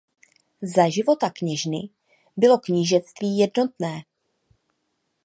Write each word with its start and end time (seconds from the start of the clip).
Za 0.61 0.89
života 0.89 1.29
kněžny 1.29 1.79
bylo 2.37 2.59
knížectví 2.59 3.37
jednotné. 3.37 4.01